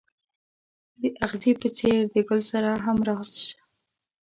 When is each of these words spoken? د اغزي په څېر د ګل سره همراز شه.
د 1.01 1.03
اغزي 1.25 1.51
په 1.61 1.67
څېر 1.77 1.99
د 2.13 2.15
ګل 2.27 2.41
سره 2.51 2.71
همراز 2.85 3.29
شه. 3.45 3.59